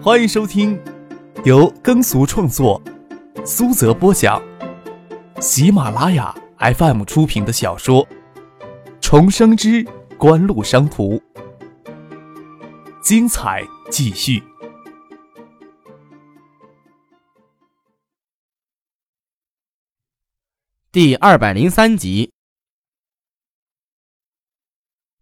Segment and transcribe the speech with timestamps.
[0.00, 0.80] 欢迎收听
[1.44, 2.80] 由耕俗创作、
[3.44, 4.40] 苏泽播讲、
[5.40, 8.06] 喜马拉雅 FM 出品的小说
[9.00, 9.84] 《重生之
[10.16, 11.16] 官路商途》，
[13.02, 14.40] 精彩继续，
[20.92, 22.32] 第二百零三集。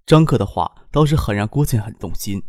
[0.04, 2.42] 张克的话倒是很让郭靖很动心。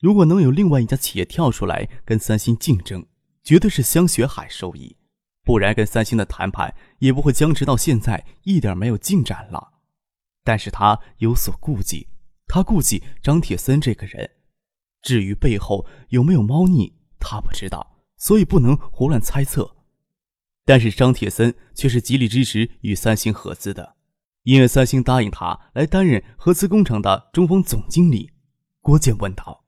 [0.00, 3.06] 如果能有另外一家企业跳出来跟三星竞争，
[3.44, 4.96] 绝对是香雪海受益，
[5.44, 9.74] 不然跟三星的谈判也不会僵持到现在，一点没有进展了。
[10.42, 12.08] 但是他有所顾忌，
[12.46, 14.30] 他顾忌张铁森这个人，
[15.02, 19.76] 至于背后有没有猫腻，他不知道，所以不能胡乱猜测。
[20.64, 23.96] 但是张铁森却是极力支持与三星合资的，
[24.44, 28.30] 因为三星答应他来担任合资工厂的中锋总经理。
[28.80, 29.64] 郭建问道。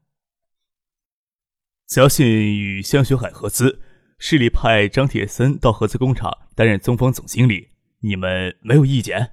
[1.92, 3.82] 相信与香雪海合资，
[4.16, 7.68] 市里派张铁森到合资工厂担任中方总经理，
[8.00, 9.32] 你们没有意见？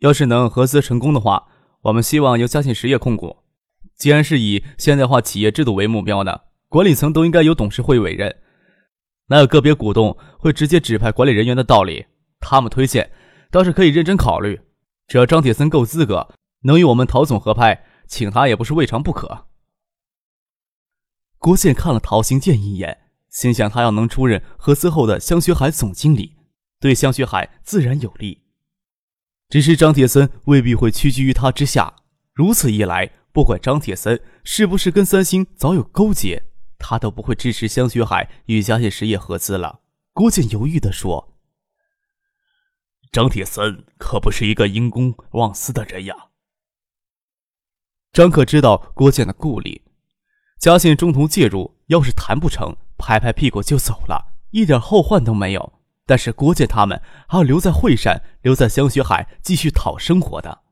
[0.00, 1.48] 要是能合资成功的话，
[1.84, 3.44] 我们希望由嘉信实业控股。
[3.96, 8.36] 既然是以现代化企业制度为目标的，管理层都应该由董事会委任，
[9.28, 12.04] 哪有个别股东会直接指派管理人员的道理？
[12.40, 13.10] 他们推荐
[13.50, 14.60] 倒是可以认真考虑，
[15.06, 16.28] 只要张铁森够资格，
[16.64, 19.46] 能与我们陶总合拍，请他也不是未尝不可。
[21.38, 26.36] 郭建看了陶行健一眼，心想他要能出任合资后的香雪海总经理，
[26.80, 28.42] 对香雪海自然有利。
[29.48, 31.94] 只是张铁森未必会屈居于他之下，
[32.34, 36.44] 如此一来，不管张铁森是不是跟三星早有勾结，
[36.78, 39.80] 他都不会支持香雪海与嘉信实业合资了。
[40.12, 41.38] 郭建犹豫地说
[43.12, 46.14] ：“张铁森可不是一个因公忘私的人呀。”
[48.12, 49.87] 张可知道郭建的顾虑。
[50.58, 55.72] 嘉信中途介入，要是谈不成，拍拍屁股就走了，一点后患都没有。
[56.04, 60.62] 但是郭建他们还要留在惠山，留在香雪海继续讨生活的。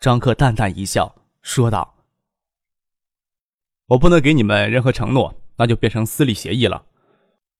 [0.00, 2.06] 张克淡淡一笑，说道
[3.88, 6.86] ：“我不能给你们任何承诺，那就变成私立协议了。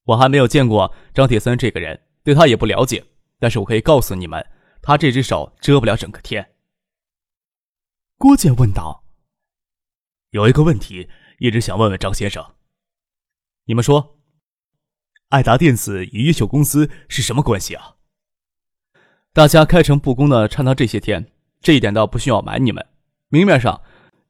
[0.05, 3.05] 我还没有见过张铁森这个人，对他也不了解。
[3.39, 4.47] 但是我可以告诉你们，
[4.81, 6.55] 他这只手遮不了整个天。”
[8.17, 9.05] 郭建问道
[10.31, 12.45] ：“有一个问题。”一直想问问张先生，
[13.67, 14.19] 你们说，
[15.29, 17.95] 爱达电子与优秀公司是什么关系啊？
[19.33, 22.85] 大家开诚布公的畅谈这些天，这一点倒不需要瞒你们。
[23.29, 23.81] 明面上，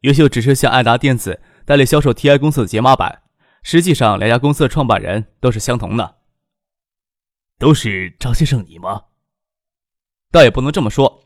[0.03, 3.23] 优秀只是向爱达电子代理销售 TI 公司的解码板，
[3.63, 6.19] 实际上两家公司的创办人都是相同的。
[7.59, 9.05] 都是张先生你吗？
[10.31, 11.25] 倒也不能这么说，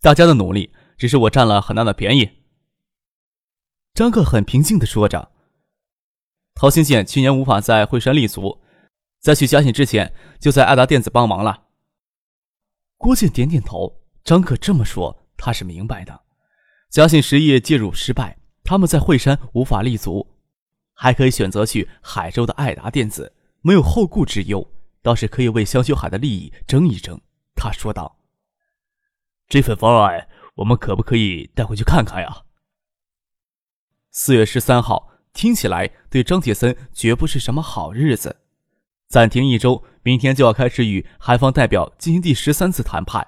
[0.00, 2.37] 大家的努力，只是我占了很大的便宜。
[3.94, 5.32] 张克很平静的说着
[6.54, 8.60] ：“陶兴建去年无法在惠山立足，
[9.20, 11.64] 在去嘉兴之前就在爱达电子帮忙了。”
[12.96, 13.96] 郭建点点头。
[14.24, 16.20] 张克这么说，他是明白的。
[16.90, 20.34] 嘉兴实业介入失败，他们在惠山无法立足，
[20.92, 23.32] 还可以选择去海州的爱达电子，
[23.62, 24.70] 没有后顾之忧，
[25.00, 27.18] 倒是可以为香秀海的利益争一争。
[27.54, 28.18] 他说道
[29.48, 32.42] ：“这份方案，我们可不可以带回去看看呀？”
[34.20, 38.34] 四月十三号，听起来对张铁森绝不是什么好日子。
[39.08, 43.24] 暂停一周，明天就要开始与韩方代表进行第十三次谈判。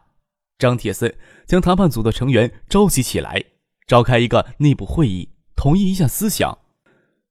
[0.58, 3.40] 张铁森将谈判组的成员召集起来，
[3.86, 6.58] 召开一个内部会议，统一一下思想。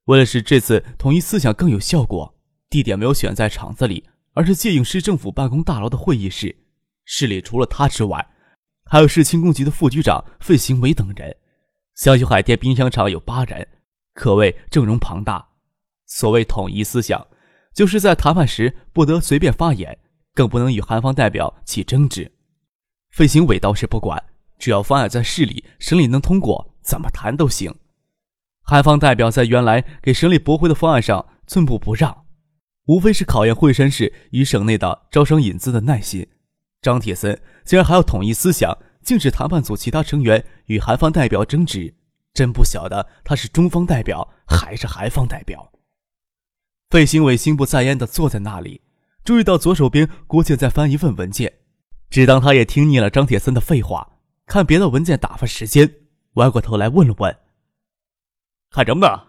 [0.06, 2.34] 为了使这次统一思想更有效果，
[2.70, 6.56] 地点没有选在厂子里，而是借用市政府办公大楼的会议室。
[7.04, 8.26] 市里除了他之外，
[8.86, 11.36] 还有市轻工局的副局长费行伟等人。
[12.00, 13.68] 香雪海淀冰箱厂有八人，
[14.14, 15.46] 可谓阵容庞大。
[16.06, 17.26] 所谓统一思想，
[17.74, 19.98] 就是在谈判时不得随便发言，
[20.32, 22.32] 更不能与韩方代表起争执。
[23.10, 24.18] 费行伟倒是不管，
[24.58, 27.70] 只要方案在市里、省里能通过，怎么谈都行。
[28.62, 32.24] 韩方代表在原来给省里驳回的方案上寸步不让，
[32.86, 36.26] 无非是考验惠山市与省内的招商引资的耐心。
[36.80, 38.74] 张铁森竟然还要统一思想。
[39.02, 41.94] 禁止谈判组其他成员与韩方代表争执，
[42.32, 45.72] 真不晓得他是中方代表还是韩方代表。
[46.90, 48.82] 费兴伟心不在焉地坐在那里，
[49.24, 51.52] 注意到左手边郭建在翻一份文件，
[52.10, 55.92] 只当他也听腻了张铁森的废话，看别的文件打发时间，
[56.34, 57.36] 歪过头来问了问
[58.70, 59.26] ：“看什么呢？”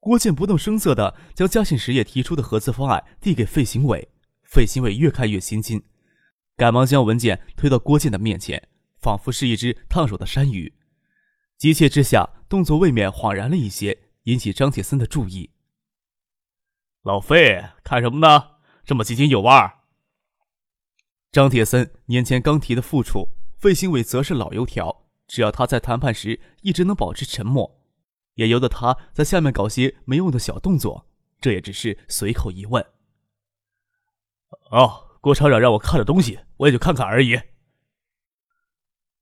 [0.00, 4.08] 郭建不动声色地将嘉信实业提出的合资方案递给费行伟，
[4.44, 5.82] 费行伟越看越心惊。
[6.56, 8.68] 赶忙将文件推到郭建的面前，
[8.98, 10.74] 仿佛是一只烫手的山芋。
[11.58, 15.50] 急切之下，动作未免恍然了一些，引起张铁森的注意。
[17.02, 18.56] 老费，看什么呢？
[18.84, 19.80] 这么津津有味儿。
[21.30, 27.80] 张铁森年前刚提的副处费兴伟则是老油条，只要他在谈判时一直能保持沉默，
[28.34, 31.06] 也由得他在下面搞些没用的小动作。
[31.38, 32.84] 这也只是随口一问。
[34.70, 37.36] 哦，郭厂长让我看的东西，我也就看看而已。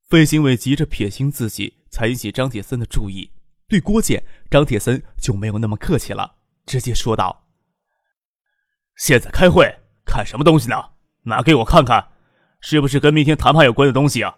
[0.06, 3.32] 费兴伟急着撇清自己，才引起张铁森的注意。
[3.68, 6.36] 对郭建，张铁森就没有那么客气了，
[6.66, 7.48] 直接说道
[9.00, 9.64] ：“现在开会，
[10.04, 10.76] 看什么东西呢？
[11.22, 12.06] 拿给我看看，
[12.60, 14.36] 是不是跟明天谈判有关的东西啊？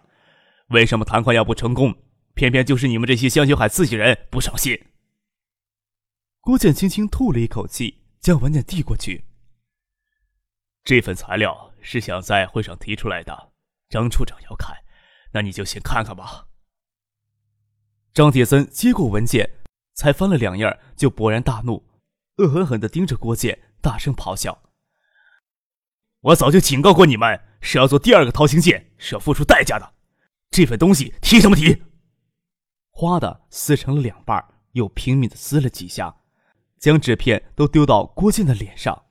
[0.69, 1.93] 为什么谈判要不成功，
[2.33, 4.85] 偏偏就是你们这些香雪海自己人不上心？”
[6.39, 9.25] 郭建轻轻吐了一口气，将文件递过去。
[10.87, 13.51] 这份材料是想在会上提出来的，
[13.89, 14.73] 张处长要看，
[15.33, 16.47] 那你就先看看吧。
[18.13, 19.49] 张铁森接过文件，
[19.95, 21.85] 才翻了两页，就勃然大怒，
[22.37, 24.57] 恶狠狠地盯着郭建，大声咆哮
[26.23, 29.93] ：“我早就警告过你们，是要做第二个桃兴舰，是要付出代价的。
[30.51, 31.83] 这份东西提什么提？”
[32.95, 34.41] 哗的撕成了两半，
[34.71, 36.15] 又拼命的撕了几下。
[36.79, 39.06] 将纸片都丢到郭建的脸上，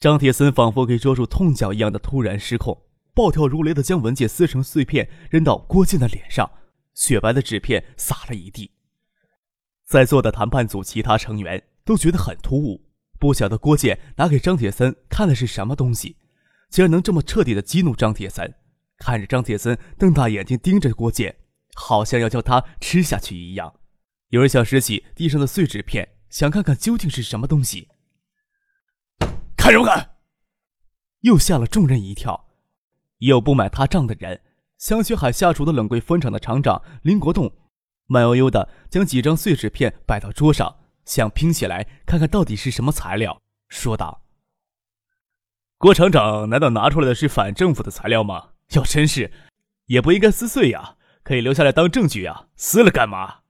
[0.00, 6.50] 张铁森仿佛给捉住痛脚一样的突然失控，暴跳如雷的将文件撕成碎片扔到郭建的脸上，
[6.94, 8.70] 雪白的纸片洒了一地。
[9.84, 12.80] 在座的谈判组其他成员都觉得很突兀，
[13.18, 16.16] 不晓得郭建拿给张铁森看的是什么东西，
[16.70, 18.54] 竟然能这么彻底的激怒张铁森。
[18.96, 21.36] 看着张铁森瞪大眼睛盯着郭建，
[21.74, 23.74] 好像要将他吃下去一样。
[24.28, 26.08] 有人想拾起地上的碎纸片。
[26.30, 27.88] 想看看究竟是什么东西？
[29.70, 30.06] 看什么？
[31.20, 32.48] 又吓了众人一跳。
[33.18, 34.42] 也有不买他账的人。
[34.78, 37.52] 香雪海下属的冷柜分厂的厂长林国栋，
[38.06, 44.22] 慢悠悠的将几张碎纸片摆到桌上，想拼起来看看到底是什么材料，说道
[45.76, 48.52] ：“郭厂长难道拿出来的是反政府的材料吗？
[48.70, 49.30] 要真是，
[49.84, 53.40] 也不应该撕碎呀，可以留下来当证据呀，撕了干嘛？”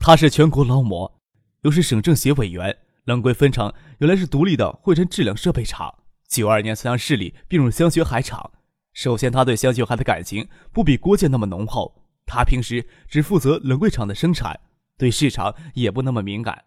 [0.00, 1.20] 他是全国劳模。
[1.62, 5.94] 又是省政协委员，冷柜分厂原来是独立的汇成制冷设备厂，
[6.28, 8.50] 九二年才向市里并入香雪海厂。
[8.92, 14.58] 首先，他对香雪海的感情不比郭建那么浓厚，他平时只负责冷柜厂的生产，
[14.98, 16.64] 对市场也不那么敏感。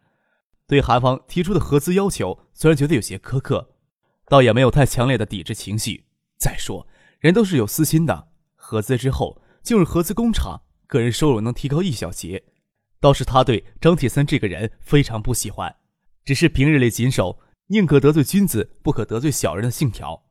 [0.66, 3.72] 对韩方提出的合资要求，虽然觉得有些苛刻，
[4.30, 6.06] 倒也没有太强烈的抵制情绪。
[6.38, 6.88] 再说，
[7.20, 12.46] 人都是有私心的，合资之后进入合资工厂，个人收入能提高一小节。
[13.02, 15.76] 倒是他对张铁森这个人非常不喜欢，
[16.26, 20.26] 只是平日里谨守“宁可得罪君子，不可得罪小人”的信条，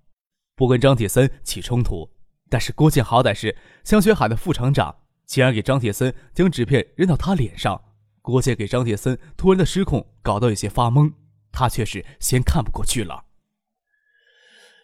[0.55, 2.11] 不跟张铁森起冲突。
[2.51, 4.95] 但是郭建好歹是香雪海的副厂长，
[5.27, 7.81] 竟然给张铁森将纸片扔到他脸上，
[8.23, 11.13] 郭建给张铁森突然的失控搞得有些发懵，
[11.53, 13.27] 他却是先看不过去了。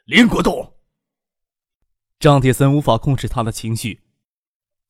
[0.05, 0.75] 林国栋，
[2.19, 4.03] 张铁森无法控制他的情绪。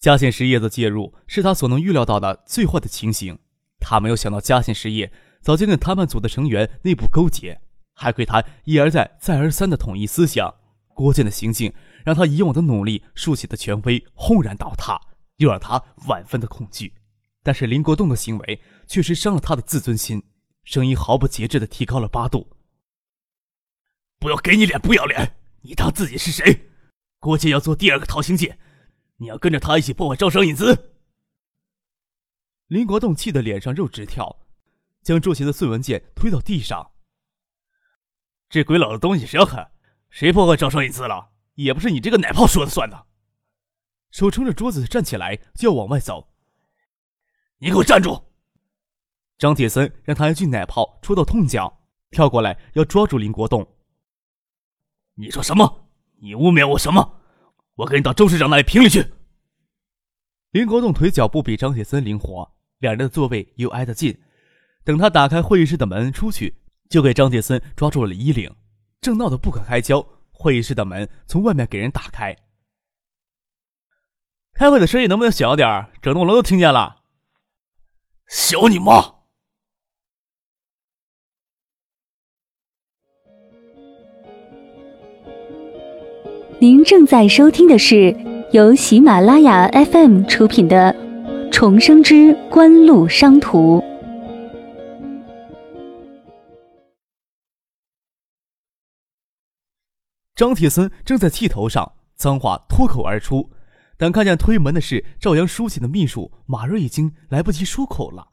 [0.01, 3.39] 嘉信实业的介入是他所能预料到的最坏的情形。
[3.79, 5.13] 他没有想到嘉信实业
[5.45, 7.61] 早就跟谈判组的成员内部勾结，
[7.93, 10.53] 还亏他一而再、再而三的统一思想。
[10.95, 11.71] 郭建的行径
[12.03, 14.99] 让他以往的努力竖起的权威轰然倒塌，
[15.37, 16.95] 又让他万分的恐惧。
[17.43, 20.23] 但是林国栋的行为确实伤了他的自尊心，
[20.63, 22.49] 声音毫不节制的提高了八度
[24.19, 25.37] ：“不要给你脸不要脸！
[25.61, 26.71] 你当自己是谁？
[27.19, 28.59] 郭建要做第二个陶兴建。”
[29.19, 30.91] 你要跟着他一起破坏招商引资？
[32.69, 34.44] 林国栋气得脸上肉直跳，
[35.05, 36.91] 将桌前的碎文件推到地上。
[38.49, 39.71] 这鬼佬的东西谁要看？
[40.09, 41.31] 谁破坏招商引资了？
[41.55, 43.07] 也不是你这个奶泡说了算的！
[44.11, 46.33] 手撑着桌子站起来就要往外走。
[47.59, 48.25] 你给我站住！
[49.37, 53.77] 张铁森让他一句奶泡戳到痛脚，跳过来要抓住林国栋。
[55.15, 55.91] 你说什么？
[56.21, 57.21] 你污蔑我什么？
[57.75, 59.13] 我跟你到周市长那里评理去。
[60.51, 64.17] 林国栋腿脚不比张铁森灵活，两人的座位又挨得近。
[64.85, 66.55] 等他打开会议室的门出去，
[66.91, 68.55] 就给张铁森抓住了衣领，
[69.01, 70.07] 正闹得不可开交。
[70.31, 72.37] 会议室的门从外面给人打开。
[74.53, 76.97] 开会的声音能不能小点儿整栋楼都听见了。
[78.29, 79.15] 小你妈！
[86.59, 88.15] 您正在收听的是
[88.53, 90.95] 由喜马拉雅 FM 出品的
[91.51, 93.79] 《重生之官路商途》。
[100.35, 103.53] 张铁森正在气头上，脏话脱口而出，
[103.97, 108.27] 但看见推门的是赵阳书记的秘书马瑞，已经来不及出口了。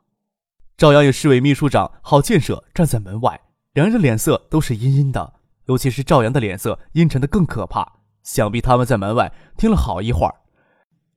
[0.75, 3.39] 赵阳与市委秘书长郝建设站在门外，
[3.73, 7.99] 两人的脸色都是阴阴的，尤其是赵阳的脸色阴沉的更可怕。
[8.23, 10.33] 想必他们在门外听了好一会儿。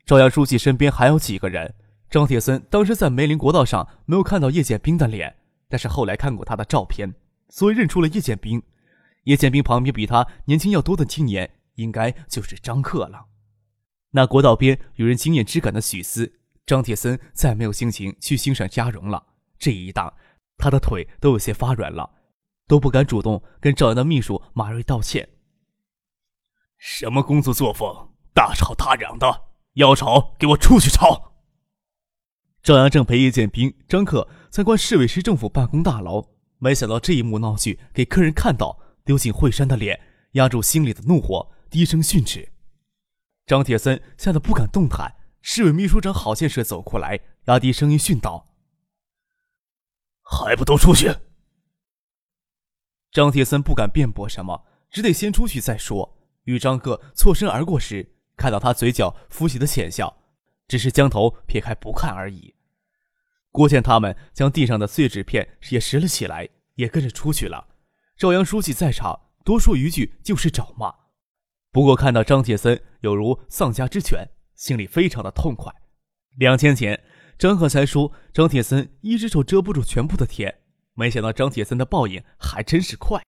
[0.04, 1.74] 赵阳书记身边还有几个人。
[2.10, 5.34] 张铁森当时在梅林国道上没有看到叶剑兵的脸，
[5.66, 7.14] 但是后来看过他的照片，
[7.48, 8.62] 所以认出了叶剑兵。
[9.24, 13.26] 叶剑兵旁边比他年轻要多的青年，应该就是张克了。
[14.10, 19.26] 那国道边有人惊艳之感的许思，张铁森再没有心情去欣赏嘉荣了。
[19.58, 20.14] 这一档，
[20.56, 22.10] 他的腿都有些发软了，
[22.66, 25.28] 都不敢主动跟赵阳的秘书马瑞道歉。
[26.76, 31.32] 什么工作作风，大吵大嚷的，要吵给我出去吵！
[32.62, 40.00] 赵阳正陪叶剑兵、张克参观市委市政府办公大楼，没想到这一幕闹剧给客人看到，丢进惠山的脸，
[40.32, 42.52] 压住心里的怒火，低声训斥。
[43.46, 45.16] 张铁森吓得不敢动弹。
[45.42, 48.54] 市委秘书长郝建设走过来，压低声音训道
[50.24, 51.14] ：“还不都出去！”
[53.12, 56.16] 张铁森不敢辩驳什么，只得先出去再说。
[56.44, 60.16] 与张克错身而过时，看到他嘴角浮起的浅笑，
[60.66, 62.54] 只是将头撇开不看而已。
[63.50, 67.73] 郭建他们将地上的碎纸片也拾了起来，也跟着出去了。
[68.16, 70.94] 赵阳书记在场，多说一句就是找骂。
[71.72, 75.74] 不过看到张铁森有如丧家之犬，心里非常的痛快。
[76.36, 77.02] 两天前，
[77.36, 80.60] 张克才说张铁森一只手遮不住全部的天，
[80.94, 83.20] 没想到张铁森的报应还真是快。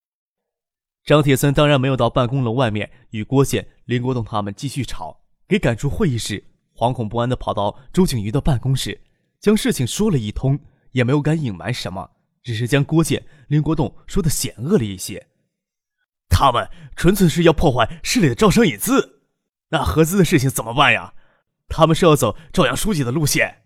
[1.05, 6.45] 张铁森当然没有到办公楼外面与郭建、林国栋他们继续吵，给赶出会议室，
[6.76, 9.00] 惶恐不安的跑到周景瑜的办公室。
[9.40, 10.57] 将事情说了一通，
[10.93, 12.09] 也没有敢隐瞒什么，
[12.47, 15.26] 只是将郭建、林国栋说的险恶了一些。
[16.29, 19.23] 他们纯粹是要破坏市里的招商引资，
[19.71, 21.15] 那合资的事情怎么办呀？
[21.67, 23.65] 他们是要走赵阳书记的路线。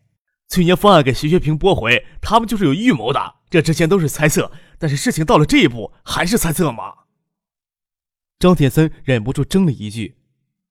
[0.48, 3.34] 去年方案给徐学平驳回，他们就是有预谋的。
[3.50, 6.94] 这之前都是猜测，但是事情到了这一步，还是猜测吗？
[8.38, 10.16] 张铁森忍不住争了一句，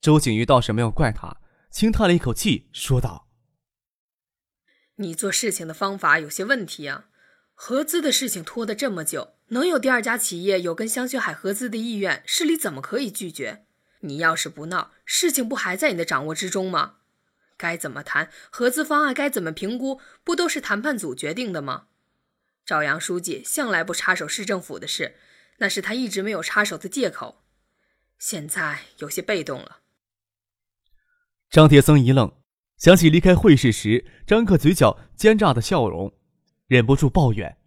[0.01, 1.37] 周景瑜倒是没有怪他，
[1.69, 3.27] 轻叹了一口气，说道。
[4.95, 7.08] 你做事情的方法有些问题啊！
[7.61, 13.65] 合资的事情拖得这么久，能有第二家企业有跟香雪海合资的意愿，市里怎么可以拒绝？
[13.99, 16.95] 你要是不闹，事情不还在你的掌握之中吗？
[17.57, 21.87] 该怎么谈合资方案，该怎么评估，不都是谈判组决定的吗？
[22.65, 25.17] 赵阳书记向来不插手市政府的事，
[25.57, 27.43] 那是他一直没有插手的借口。
[28.17, 29.79] 现在有些被动了。
[31.49, 32.31] 张铁森一愣。
[32.77, 36.13] 想起离开会试时张克嘴角奸诈的笑容，
[36.69, 37.57] 忍不住抱怨：“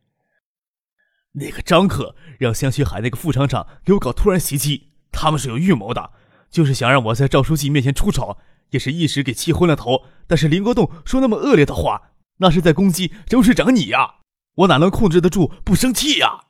[1.35, 6.13] 那个张克让香雪海那个副厂长给我搞突然袭击，他们是有预谋的，
[6.49, 8.39] 就是想让我在赵书记面前出丑，
[8.71, 10.07] 也是一时给气昏了头。
[10.29, 14.21] 但是林国栋说那么恶劣的话，那是在攻击周市长你呀，
[14.55, 16.47] 我哪能控制得住不生气呀？”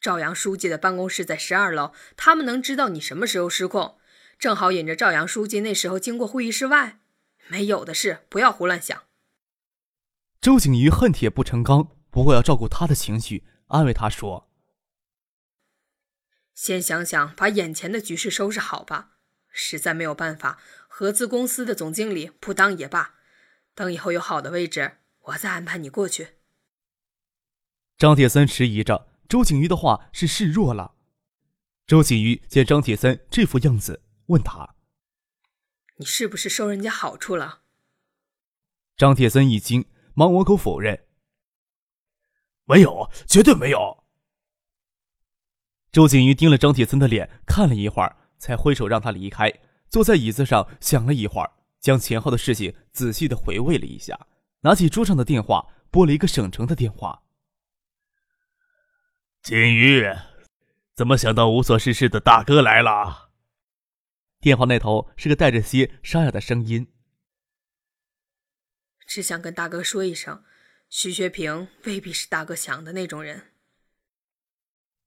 [0.00, 3.96] 赵阳书记的办公室在十二楼，他们能知道你什么时候失控？
[4.38, 7.00] 正好引着赵阳书记那时候经过会议室外，
[7.48, 9.07] 没有的事，不要胡乱想。
[10.40, 14.48] 周景瑜恨铁不成钢，不过要照顾他的情绪，安慰他说
[16.54, 19.16] ：“先想想把眼前的局势收拾好吧。
[19.50, 23.16] 实在没有办法，合资公司的总经理不当也罢。
[23.74, 26.36] 等以后有好的位置，我再安排你过去。”
[27.98, 30.94] 张铁森迟疑着，周景瑜的话是示弱了。
[31.86, 34.04] 周景瑜见张铁森这副样子。
[34.28, 34.74] 问他
[35.96, 37.62] ：“你是不是收人家好处了？”
[38.94, 39.86] 张铁森一惊，
[40.18, 41.06] 忙我口否认
[42.66, 44.02] ：“没有，绝对没有。”
[45.92, 49.48] 周景瑜盯了张铁森的脸看了一会儿，才挥手让他离开，
[49.88, 54.26] 坐在椅子上想了一会儿，将前后的事情仔细的回味了一下，
[54.62, 57.22] 拿起桌上的电话拨了一个省城的电话
[59.40, 60.04] ：“景瑜，
[60.96, 63.30] 怎么想到无所事事的大哥来了？”
[64.42, 66.88] 电话那头是个带着些沙哑的声音，
[69.08, 70.44] 只想跟大哥说一声，
[70.90, 73.50] 徐学平未必是大哥想的那种人。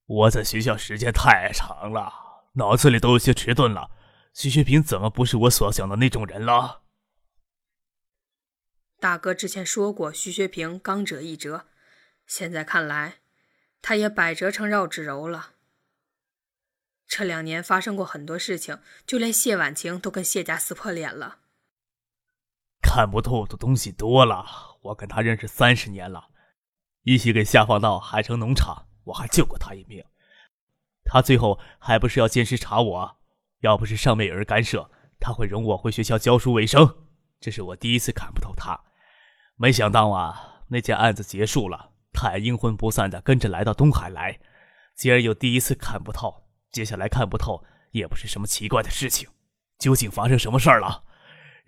[0.08, 2.12] 我在学校时间太长了，
[2.54, 3.92] 脑子里都有些迟钝了。
[4.34, 6.82] 徐学平怎么不是我所想的那种人了？
[9.00, 11.68] 大哥之前说过，徐学平刚折一折，
[12.26, 13.20] 现在看来，
[13.84, 15.52] 他也百折成绕指柔了。
[17.08, 21.41] 这两年发生过很多事情，就连谢婉晴都跟谢家撕破脸了。
[22.94, 24.46] 看不透的东西多了，
[24.82, 26.28] 我跟他认识三十年了，
[27.04, 30.04] 一起给下放到海城农场，我还救过他一命。
[31.06, 33.18] 他最后还不是要监视查我？
[33.62, 36.98] 要不是上面有人干涉，他会容我回学校教书为生。
[37.40, 38.78] 这是我第一次看不透他，
[39.56, 44.38] 没想到啊，那件案子结束了，太阴魂不散的跟着来到东海来。
[44.96, 46.44] 既然有第一次看不透，
[46.74, 49.30] 接下来看不透也不是什么奇怪的事情。
[49.80, 51.06] 究竟发生什么事儿了，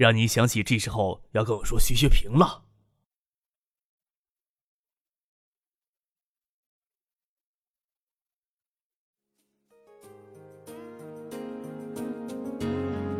[0.03, 2.65] 让你想起这时候要跟我说徐学平了？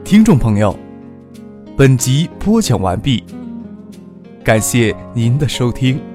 [0.04, 0.78] 听众朋友，
[1.78, 3.24] 本集播讲完毕，
[4.44, 6.13] 感谢您的收听。